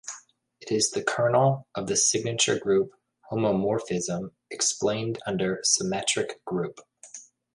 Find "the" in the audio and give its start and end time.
0.89-1.03, 1.85-1.95